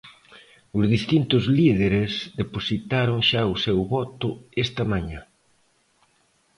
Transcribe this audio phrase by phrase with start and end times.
[0.77, 4.29] Os distintos líderes depositaron xa o seu voto
[4.65, 5.21] esta mañá.